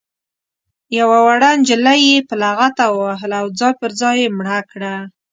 [0.99, 4.93] یوه وړه نجلۍ یې په لغته ووهله او ځای پر ځای یې مړه کړه.